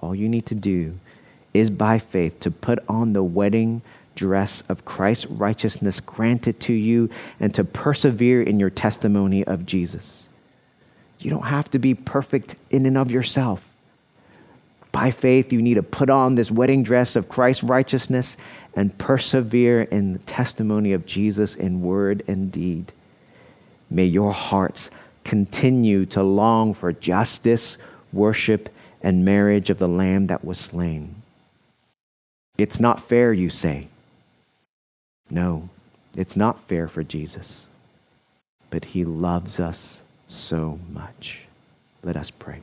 All 0.00 0.14
you 0.14 0.28
need 0.28 0.46
to 0.46 0.54
do 0.54 0.98
is 1.54 1.70
by 1.70 1.98
faith 1.98 2.40
to 2.40 2.50
put 2.50 2.78
on 2.88 3.12
the 3.12 3.22
wedding 3.22 3.82
dress 4.14 4.62
of 4.68 4.84
Christ's 4.84 5.26
righteousness 5.26 6.00
granted 6.00 6.60
to 6.60 6.72
you 6.72 7.08
and 7.38 7.54
to 7.54 7.64
persevere 7.64 8.42
in 8.42 8.58
your 8.60 8.70
testimony 8.70 9.44
of 9.44 9.66
Jesus. 9.66 10.28
You 11.24 11.30
don't 11.30 11.46
have 11.46 11.70
to 11.70 11.78
be 11.78 11.94
perfect 11.94 12.56
in 12.70 12.84
and 12.86 12.98
of 12.98 13.10
yourself. 13.10 13.72
By 14.90 15.10
faith, 15.10 15.52
you 15.52 15.62
need 15.62 15.74
to 15.74 15.82
put 15.82 16.10
on 16.10 16.34
this 16.34 16.50
wedding 16.50 16.82
dress 16.82 17.16
of 17.16 17.28
Christ's 17.28 17.64
righteousness 17.64 18.36
and 18.74 18.96
persevere 18.98 19.82
in 19.82 20.12
the 20.12 20.18
testimony 20.20 20.92
of 20.92 21.06
Jesus 21.06 21.54
in 21.54 21.80
word 21.80 22.22
and 22.28 22.52
deed. 22.52 22.92
May 23.88 24.04
your 24.04 24.32
hearts 24.32 24.90
continue 25.24 26.04
to 26.06 26.22
long 26.22 26.74
for 26.74 26.92
justice, 26.92 27.78
worship, 28.12 28.68
and 29.02 29.24
marriage 29.24 29.70
of 29.70 29.78
the 29.78 29.86
Lamb 29.86 30.26
that 30.26 30.44
was 30.44 30.58
slain. 30.58 31.22
It's 32.58 32.80
not 32.80 33.00
fair, 33.00 33.32
you 33.32 33.48
say. 33.48 33.88
No, 35.30 35.70
it's 36.16 36.36
not 36.36 36.60
fair 36.60 36.88
for 36.88 37.02
Jesus, 37.02 37.68
but 38.70 38.86
he 38.86 39.04
loves 39.04 39.58
us 39.58 40.02
so 40.32 40.78
much. 40.92 41.42
Let 42.02 42.16
us 42.16 42.30
pray. 42.30 42.62